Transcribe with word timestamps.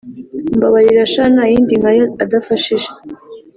mbabarira 0.55 1.03
sha 1.13 1.23
n’ayandi 1.35 1.73
nk’ayo 1.81 2.05
adafashije. 2.23 2.89